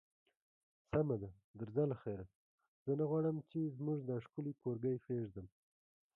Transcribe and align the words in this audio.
سمه 0.89 1.15
ده، 1.21 1.29
درځه 1.59 1.83
له 1.91 1.95
خیره، 2.01 2.25
زه 2.85 2.91
نه 2.99 3.05
غواړم 3.09 3.37
چې 3.51 3.59
زموږ 3.77 3.99
دا 4.09 4.15
ښکلی 4.25 4.53
کورګی 4.61 4.95
پرېږدم. 5.05 5.47